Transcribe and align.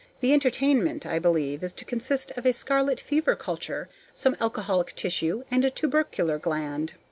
The 0.19 0.33
entertainment, 0.33 1.05
I 1.05 1.19
believe, 1.19 1.63
is 1.63 1.73
to 1.73 1.85
consist 1.85 2.31
of 2.31 2.43
a 2.43 2.53
scarlet 2.53 2.99
fever 2.99 3.35
culture, 3.35 3.87
some 4.15 4.35
alcoholic 4.41 4.95
tissue, 4.95 5.43
and 5.51 5.63
a 5.63 5.69
tubercular 5.69 6.39
gland. 6.39 6.95